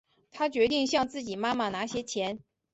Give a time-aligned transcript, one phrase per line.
[0.31, 2.39] 她决定向自己妈妈拿些钱